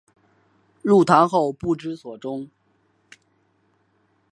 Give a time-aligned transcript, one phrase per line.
[0.81, 2.49] 入唐后不知所终。